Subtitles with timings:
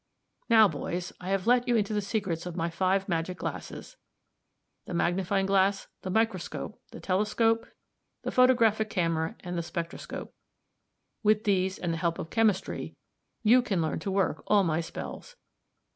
[0.49, 3.97] "Now, boys, I have let you into the secrets of my five magic glasses
[4.85, 7.67] the magnifying glass, the microscope, the telescope,
[8.23, 10.33] the photographic camera, and the spectroscope.
[11.21, 12.95] With these and the help of chemistry
[13.43, 15.35] you can learn to work all my spells.